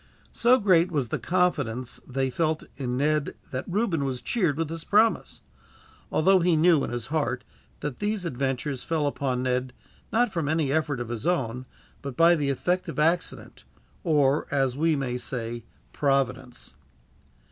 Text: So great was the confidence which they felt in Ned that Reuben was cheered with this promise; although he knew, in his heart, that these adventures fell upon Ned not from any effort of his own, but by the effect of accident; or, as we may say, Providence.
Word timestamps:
So 0.31 0.57
great 0.57 0.89
was 0.91 1.09
the 1.09 1.19
confidence 1.19 1.99
which 2.05 2.15
they 2.15 2.29
felt 2.31 2.63
in 2.75 2.97
Ned 2.97 3.35
that 3.51 3.65
Reuben 3.69 4.03
was 4.03 4.23
cheered 4.23 4.57
with 4.57 4.67
this 4.67 4.83
promise; 4.83 5.41
although 6.11 6.39
he 6.39 6.55
knew, 6.55 6.83
in 6.83 6.89
his 6.89 7.05
heart, 7.13 7.43
that 7.81 7.99
these 7.99 8.25
adventures 8.25 8.81
fell 8.83 9.05
upon 9.05 9.43
Ned 9.43 9.73
not 10.11 10.33
from 10.33 10.49
any 10.49 10.71
effort 10.71 10.99
of 10.99 11.09
his 11.09 11.27
own, 11.27 11.67
but 12.01 12.17
by 12.17 12.33
the 12.33 12.49
effect 12.49 12.89
of 12.89 12.97
accident; 12.97 13.63
or, 14.03 14.47
as 14.49 14.75
we 14.75 14.95
may 14.95 15.17
say, 15.17 15.65
Providence. 15.93 16.73